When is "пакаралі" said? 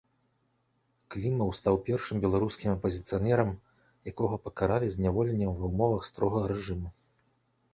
4.47-4.87